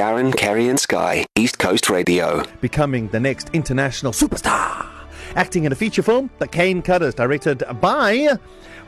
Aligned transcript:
Darren, 0.00 0.34
Kerry, 0.34 0.66
and 0.68 0.80
Sky, 0.80 1.26
East 1.36 1.58
Coast 1.58 1.90
Radio. 1.90 2.42
becoming 2.62 3.08
the 3.08 3.20
next 3.20 3.50
international 3.52 4.12
superstar. 4.14 4.86
Acting 5.36 5.64
in 5.64 5.72
a 5.72 5.74
feature 5.74 6.02
film, 6.02 6.30
The 6.38 6.48
Cane 6.48 6.80
Cutters, 6.80 7.14
directed 7.14 7.62
by 7.82 8.38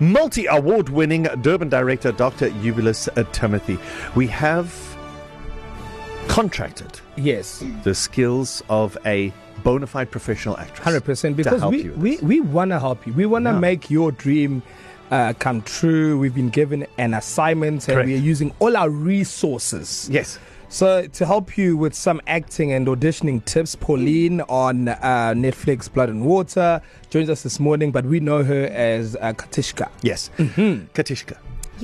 multi 0.01 0.47
award 0.47 0.89
winning 0.89 1.25
Durban 1.43 1.69
director 1.69 2.13
Dr. 2.13 2.49
Eubulus 2.63 3.09
uh, 3.15 3.25
Timothy. 3.31 3.79
We 4.15 4.27
have 4.29 4.73
contracted 6.29 6.99
Yes, 7.17 7.63
the 7.85 7.95
skills 7.95 8.63
of 8.71 8.97
a 9.05 9.35
bona 9.63 9.87
fide 9.87 10.11
professional 10.11 10.57
actress. 10.57 10.79
hundred 10.83 11.05
percent. 11.05 11.37
Because 11.37 11.63
we, 11.67 11.91
we 11.91 12.17
we 12.23 12.41
want 12.41 12.71
to 12.71 12.81
help 12.81 13.07
you. 13.07 13.13
We 13.13 13.27
want 13.27 13.45
to 13.45 13.51
Yeah. 13.51 13.59
make 13.59 13.91
your 13.91 14.13
dream 14.13 14.63
uh, 15.11 15.35
come 15.39 15.61
true. 15.61 16.19
We've 16.19 16.35
been 16.35 16.49
given 16.49 16.87
an 16.97 17.13
assignment, 17.13 17.87
and 17.87 17.97
Correct. 17.97 18.07
we 18.07 18.15
are 18.15 18.19
using 18.33 18.55
all 18.61 18.79
our 18.79 18.89
resources. 18.89 20.09
Yes. 20.11 20.39
So 20.73 21.07
to 21.07 21.27
help 21.27 21.59
you 21.59 21.77
with 21.77 21.93
some 21.93 22.23
acting 22.27 22.73
and 22.73 22.87
auditioning 22.87 23.45
tips, 23.45 23.77
Pauline 23.77 24.41
on 24.49 24.89
uh, 24.89 25.35
Netflix 25.37 25.93
Blood 25.93 26.09
and 26.09 26.25
Water 26.25 26.81
joins 27.11 27.29
us 27.29 27.43
this 27.43 27.61
morning, 27.61 27.91
but 27.91 28.07
we 28.07 28.21
know 28.21 28.43
her 28.43 28.65
as 28.69 29.15
uh, 29.17 29.35
Katishka. 29.35 29.91
Yes. 30.01 30.31
Mm-hmm. 30.39 30.87
Katishka. 30.95 31.37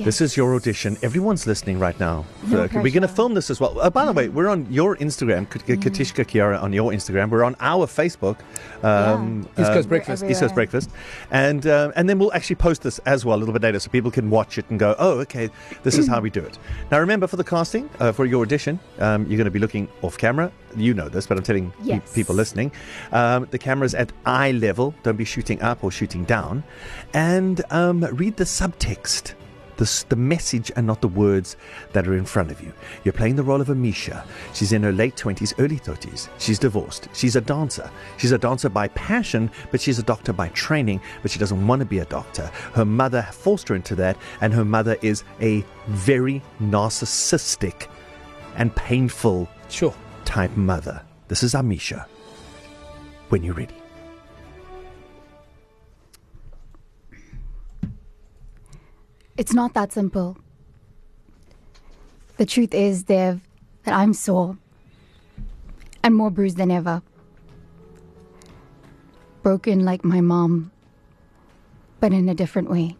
This 0.05 0.21
is 0.21 0.37
your 0.37 0.55
audition. 0.55 0.97
Everyone's 1.03 1.45
listening 1.45 1.77
right 1.79 1.99
now. 1.99 2.25
No 2.47 2.67
we're 2.73 2.91
going 2.91 3.01
to 3.01 3.07
film 3.07 3.33
this 3.33 3.49
as 3.49 3.59
well. 3.59 3.79
Uh, 3.79 3.89
by 3.89 4.05
the 4.05 4.13
way, 4.13 4.29
we're 4.29 4.47
on 4.47 4.65
your 4.71 4.95
Instagram, 4.97 5.49
K- 5.49 5.75
K- 5.75 5.89
Katishka 5.89 6.23
Kiara 6.25 6.61
on 6.61 6.71
your 6.73 6.91
Instagram. 6.91 7.29
We're 7.29 7.43
on 7.43 7.55
our 7.59 7.85
Facebook, 7.85 8.37
um, 8.83 9.41
East 9.57 9.71
Coast 9.73 9.85
um, 9.85 9.89
Breakfast. 9.89 10.23
East 10.23 10.39
Coast 10.39 10.55
Breakfast, 10.55 10.89
and 11.31 11.67
um, 11.67 11.91
and 11.95 12.07
then 12.09 12.17
we'll 12.17 12.33
actually 12.33 12.55
post 12.55 12.81
this 12.83 12.99
as 12.99 13.25
well 13.25 13.37
a 13.37 13.39
little 13.39 13.53
bit 13.53 13.61
later, 13.61 13.79
so 13.79 13.89
people 13.89 14.09
can 14.11 14.29
watch 14.29 14.57
it 14.57 14.65
and 14.69 14.79
go, 14.79 14.95
oh, 14.99 15.19
okay, 15.19 15.49
this 15.83 15.97
is 15.97 16.07
how 16.07 16.19
we 16.21 16.29
do 16.29 16.41
it. 16.41 16.57
Now, 16.91 16.99
remember 16.99 17.27
for 17.27 17.35
the 17.35 17.43
casting 17.43 17.89
uh, 17.99 18.11
for 18.11 18.25
your 18.25 18.41
audition, 18.41 18.79
um, 18.99 19.25
you're 19.27 19.37
going 19.37 19.45
to 19.45 19.51
be 19.51 19.59
looking 19.59 19.87
off 20.01 20.17
camera. 20.17 20.51
You 20.75 20.93
know 20.93 21.09
this, 21.09 21.27
but 21.27 21.37
I'm 21.37 21.43
telling 21.43 21.73
Yes. 21.83 22.13
people 22.13 22.35
listening, 22.35 22.71
um, 23.11 23.47
the 23.51 23.57
camera's 23.59 23.93
at 23.95 24.11
eye 24.25 24.51
level. 24.51 24.93
Don't 25.03 25.17
be 25.17 25.25
shooting 25.25 25.61
up 25.61 25.83
or 25.83 25.91
shooting 25.91 26.23
down, 26.23 26.63
and 27.13 27.61
um, 27.71 28.01
read 28.13 28.37
the 28.37 28.43
subtext 28.45 29.33
the, 29.79 30.05
the 30.09 30.15
message 30.15 30.71
and 30.75 30.85
not 30.85 30.99
the 31.01 31.07
words 31.07 31.55
that 31.93 32.05
are 32.07 32.15
in 32.17 32.25
front 32.25 32.51
of 32.51 32.61
you. 32.61 32.71
You're 33.03 33.13
playing 33.13 33.37
the 33.37 33.43
role 33.43 33.61
of 33.61 33.69
Amisha. 33.69 34.25
She's 34.53 34.73
in 34.73 34.83
her 34.83 34.91
late 34.91 35.15
20s, 35.15 35.53
early 35.57 35.77
30s. 35.79 36.27
She's 36.37 36.59
divorced. 36.59 37.07
She's 37.13 37.37
a 37.37 37.41
dancer. 37.41 37.89
She's 38.17 38.33
a 38.33 38.37
dancer 38.37 38.67
by 38.69 38.89
passion, 38.89 39.49
but 39.71 39.79
she's 39.79 39.97
a 39.97 40.03
doctor 40.03 40.33
by 40.33 40.49
training, 40.49 40.99
but 41.21 41.31
she 41.31 41.39
doesn't 41.39 41.65
want 41.65 41.79
to 41.79 41.85
be 41.85 41.99
a 41.99 42.05
doctor. 42.05 42.51
Her 42.73 42.85
mother 42.85 43.23
forced 43.31 43.69
her 43.69 43.75
into 43.75 43.95
that, 43.95 44.17
and 44.41 44.53
her 44.53 44.65
mother 44.65 44.97
is 45.01 45.23
a 45.41 45.63
very 45.87 46.41
narcissistic 46.61 47.87
and 48.57 48.75
painful 48.75 49.47
Sure. 49.69 49.93
type 50.25 50.55
mother. 50.57 51.01
This 51.29 51.41
is 51.41 51.53
Amisha. 51.53 52.05
When 53.29 53.43
you're 53.43 53.53
ready. 53.55 53.75
It's 59.39 59.53
not 59.53 59.73
that 59.73 59.93
simple. 59.93 60.37
The 62.35 62.45
truth 62.45 62.73
is, 62.73 63.03
Dev, 63.03 63.39
that 63.85 63.93
I'm 63.93 64.13
sore 64.13 64.57
and 66.03 66.13
more 66.13 66.29
bruised 66.29 66.57
than 66.57 66.69
ever. 66.69 67.01
Broken 69.41 69.85
like 69.85 70.03
my 70.03 70.19
mom, 70.19 70.71
but 72.01 72.11
in 72.11 72.27
a 72.27 72.35
different 72.35 72.69
way. 72.69 72.97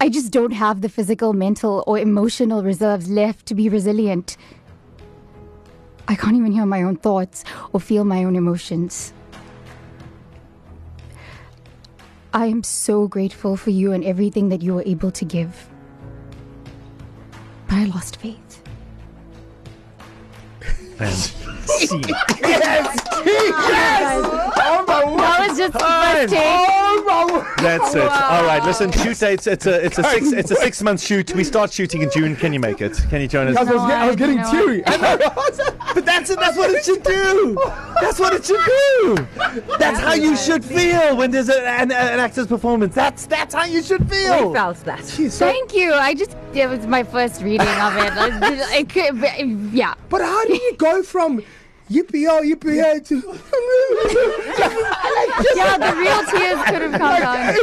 I 0.00 0.08
just 0.08 0.32
don't 0.32 0.52
have 0.52 0.80
the 0.80 0.88
physical, 0.88 1.34
mental, 1.34 1.84
or 1.86 1.98
emotional 1.98 2.62
reserves 2.62 3.10
left 3.10 3.44
to 3.44 3.54
be 3.54 3.68
resilient. 3.68 4.38
I 6.08 6.14
can't 6.14 6.36
even 6.36 6.52
hear 6.52 6.64
my 6.64 6.82
own 6.82 6.96
thoughts 6.96 7.44
or 7.74 7.78
feel 7.78 8.04
my 8.06 8.24
own 8.24 8.36
emotions. 8.36 9.12
I 12.34 12.46
am 12.46 12.62
so 12.62 13.06
grateful 13.08 13.56
for 13.56 13.70
you 13.70 13.92
and 13.92 14.02
everything 14.04 14.48
that 14.48 14.62
you 14.62 14.74
were 14.74 14.82
able 14.86 15.10
to 15.12 15.24
give. 15.24 15.68
But 17.68 17.76
I 17.76 17.84
lost 17.86 18.16
faith. 18.16 18.62
And 20.98 21.12
see. 21.14 22.00
That 24.82 25.46
was 25.48 25.58
just 25.58 25.72
the 25.72 25.78
first 25.78 26.32
take. 26.32 27.56
That's 27.62 27.94
it. 27.94 28.02
All 28.02 28.44
right, 28.44 28.62
listen, 28.64 28.90
shoot 28.92 29.18
dates. 29.18 29.46
It's 29.46 29.66
a 29.66 29.84
it's 29.84 29.98
a 29.98 30.04
six 30.04 30.32
it's 30.32 30.50
a 30.50 30.56
six 30.56 30.82
month 30.82 31.00
shoot. 31.02 31.34
We 31.34 31.44
start 31.44 31.72
shooting 31.72 32.02
in 32.02 32.10
June. 32.10 32.36
Can 32.36 32.52
you 32.52 32.60
make 32.60 32.80
it? 32.80 32.98
Can 33.10 33.20
you 33.20 33.28
join 33.28 33.48
us? 33.48 33.56
I 33.56 33.62
was, 33.64 33.70
No, 33.70 33.86
get- 33.88 33.98
I 33.98 34.06
was 34.06 34.12
I- 34.14 34.18
getting 34.18 34.36
you 34.36 34.42
know 34.42 34.50
teary. 34.52 34.82
But 35.94 36.01
that's 36.01 36.01
it. 36.30 36.38
That's 36.38 36.56
what 36.56 36.70
it 36.70 36.84
should 36.84 37.02
do. 37.02 37.58
That's 38.00 38.18
what 38.18 38.32
it 38.34 38.44
should 38.44 38.64
do. 38.64 39.26
That's 39.78 40.00
how 40.00 40.14
you 40.14 40.36
should 40.36 40.64
feel 40.64 41.16
when 41.16 41.30
there's 41.30 41.48
a, 41.48 41.66
an, 41.68 41.92
an 41.92 42.20
actor's 42.20 42.46
performance. 42.46 42.94
That's 42.94 43.26
that's 43.26 43.54
how 43.54 43.64
you 43.64 43.82
should 43.82 44.08
feel. 44.08 44.48
We 44.48 44.54
felt 44.54 44.78
that. 44.84 45.00
Thank 45.00 45.74
you. 45.74 45.92
I 45.92 46.14
just, 46.14 46.36
it 46.54 46.68
was 46.68 46.86
my 46.86 47.02
first 47.02 47.42
reading 47.42 47.60
of 47.60 47.96
it. 47.96 48.12
I, 48.12 48.78
I 48.78 48.84
could, 48.84 49.20
but, 49.20 49.38
yeah. 49.74 49.94
But 50.08 50.20
how 50.22 50.44
do 50.44 50.54
you 50.54 50.74
go 50.76 51.02
from 51.02 51.42
yippee 51.90 52.28
oh 52.28 52.42
yippee 52.42 52.80
hey 52.80 53.00
to 53.00 53.16
Yeah, 55.56 55.76
the 55.78 55.94
real 55.96 56.24
tears 56.30 56.62
could 56.66 56.82
have 56.82 56.98
come 56.98 57.20
down. 57.20 57.54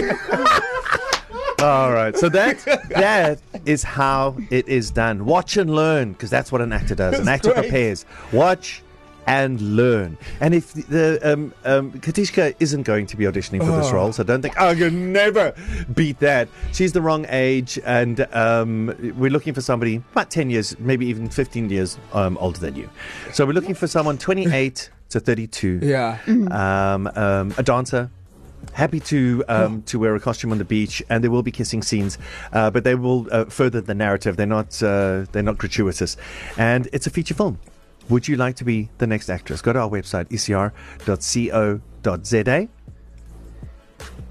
All 1.62 1.92
right. 1.92 2.16
So 2.16 2.30
that 2.30 2.60
that 2.90 3.40
is 3.66 3.84
how 3.84 4.38
it 4.50 4.68
is 4.68 4.92
done. 4.92 5.26
Watch 5.26 5.58
and 5.58 5.76
learn, 5.76 6.14
because 6.14 6.30
that's 6.30 6.52
what 6.52 6.62
an 6.62 6.74
actor 6.74 6.96
does. 6.96 7.20
An 7.20 7.28
actor 7.28 7.52
great. 7.52 7.64
prepares. 7.64 8.06
Watch 8.32 8.82
and 9.30 9.62
learn. 9.62 10.18
And 10.42 10.56
if 10.56 10.74
the 10.74 11.20
um, 11.24 11.54
um, 11.64 11.92
Katishka 11.92 12.56
isn't 12.60 12.84
going 12.84 13.06
to 13.06 13.16
be 13.16 13.26
auditioning 13.26 13.60
for 13.60 13.72
this 13.80 13.92
role, 13.92 14.12
so 14.12 14.24
don't 14.24 14.42
think, 14.42 14.56
oh, 14.58 14.72
you'll 14.72 14.92
never 14.92 15.54
beat 15.94 16.20
that. 16.20 16.50
She's 16.74 16.94
the 16.94 17.02
wrong 17.02 17.28
age, 17.30 17.80
and 17.86 18.22
um, 18.34 18.88
we're 19.18 19.30
looking 19.30 19.54
for 19.54 19.62
somebody 19.62 19.98
about 20.14 20.32
10 20.32 20.50
years, 20.50 20.78
maybe 20.80 21.06
even 21.06 21.30
15 21.30 21.70
years 21.70 22.00
um, 22.14 22.38
older 22.40 22.60
than 22.60 22.76
you. 22.76 22.90
So 23.32 23.46
we're 23.46 23.54
looking 23.54 23.76
for 23.76 23.86
someone 23.86 24.18
28 24.18 24.90
to 25.10 25.20
32 25.20 25.80
yeah. 25.84 26.18
um, 26.28 27.08
um, 27.16 27.54
a 27.58 27.64
dancer. 27.64 28.10
Happy 28.74 29.00
to 29.00 29.44
um, 29.48 29.82
to 29.84 30.00
wear 30.00 30.16
a 30.16 30.20
costume 30.20 30.52
on 30.52 30.58
the 30.58 30.66
beach, 30.66 31.04
and 31.10 31.24
there 31.24 31.32
will 31.32 31.44
be 31.44 31.52
kissing 31.52 31.82
scenes, 31.82 32.18
uh, 32.54 32.70
but 32.70 32.84
they 32.84 32.96
will 32.96 33.28
uh, 33.32 33.46
further 33.46 33.82
the 33.82 33.96
narrative. 33.96 34.38
They're 34.38 34.46
not 34.46 34.82
uh, 34.82 35.26
they're 35.32 35.44
not 35.44 35.58
gratuitous, 35.58 36.18
and 36.58 36.88
it's 36.94 37.08
a 37.08 37.10
feature 37.10 37.34
film. 37.34 37.60
Would 38.10 38.28
you 38.28 38.38
like 38.38 38.56
to 38.58 38.64
be 38.64 38.90
the 38.98 39.08
next 39.08 39.30
actress? 39.30 39.62
Go 39.62 39.74
to 39.74 39.80
our 39.80 39.90
website 39.90 40.30
ecr.co.za. 40.30 40.74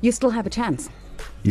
You 0.00 0.12
still 0.12 0.30
have 0.30 0.46
a 0.46 0.50
chance. 0.50 0.88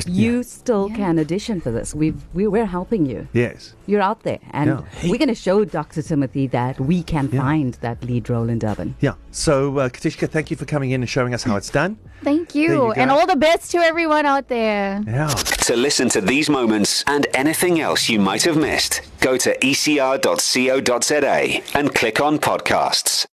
You, 0.06 0.38
You 0.38 0.44
still 0.44 0.90
Yeah. 0.90 0.96
can 0.98 1.20
audition 1.20 1.62
for 1.62 1.72
this. 1.72 1.94
We've, 1.96 2.22
we, 2.34 2.48
we're 2.48 2.66
helping 2.66 3.06
you. 3.06 3.28
yes. 3.34 3.74
You're 3.88 4.02
out 4.02 4.24
there. 4.24 4.40
And 4.52 4.70
Yeah. 4.70 4.82
we're 5.10 5.18
going 5.18 5.30
to 5.30 5.36
show 5.36 5.64
Dr. 5.64 6.02
Timothy 6.02 6.48
that 6.48 6.78
we 6.80 7.04
can 7.04 7.30
Yeah. 7.32 7.42
find 7.42 7.74
that 7.82 8.04
lead 8.04 8.30
role 8.30 8.50
in 8.50 8.60
Durban. 8.60 8.96
Yeah. 9.00 9.14
So, 9.32 9.78
uh, 9.78 9.88
Katishka, 9.90 10.28
thank 10.28 10.52
you 10.52 10.58
for 10.58 10.66
coming 10.66 10.92
in 10.92 11.02
and 11.02 11.10
showing 11.10 11.34
us 11.34 11.44
how 11.44 11.56
it's 11.56 11.70
done. 11.70 11.98
Thank 12.24 12.54
you. 12.56 12.68
you 12.68 12.92
and 12.94 13.12
all 13.12 13.26
the 13.28 13.36
best 13.38 13.72
to 13.72 13.78
everyone 13.78 14.26
out 14.26 14.50
there. 14.50 15.02
Yeah. 15.08 15.28
To 15.70 15.76
listen 15.78 16.10
to 16.10 16.20
these 16.22 16.50
moments 16.50 17.04
and 17.08 17.28
anything 17.34 17.80
else 17.80 18.10
you 18.10 18.20
might 18.20 18.44
have 18.44 18.58
missed, 18.58 19.02
go 19.22 19.38
to 19.38 19.56
ecr.co.za 19.60 21.62
and 21.78 21.94
click 21.94 22.20
on 22.20 22.40
podcasts. 22.40 23.28